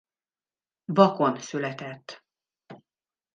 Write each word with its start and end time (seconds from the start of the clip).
Vakon 0.85 1.39
született. 1.39 2.23